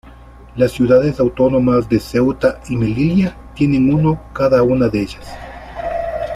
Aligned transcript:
Las 0.55 0.71
ciudades 0.71 1.19
autónomas 1.19 1.87
de 1.87 1.99
Ceuta 1.99 2.59
y 2.67 2.75
Melilla 2.75 3.37
tienen 3.53 3.93
uno 3.93 4.19
cada 4.33 4.63
una 4.63 4.87
de 4.87 5.01
ellas. 5.03 5.27